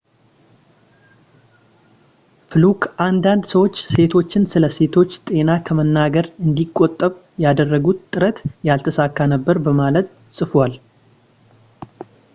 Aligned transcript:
ፍሉክ 2.53 2.79
አንዳንድ 3.05 3.43
ሰዎች 3.51 3.75
ሴቶችን 3.95 4.47
ስለ 4.53 4.69
ሴቶች 4.77 5.11
ጤና 5.29 5.49
ከመናገር 5.67 6.27
እንዲቆጠብ 6.45 7.13
ያደረጉት 7.45 8.01
ጥረት 8.15 8.39
ያልተሳካ 8.69 9.17
ነበር 9.35 9.59
በማለት 9.67 10.09
ጽፏል 10.39 10.75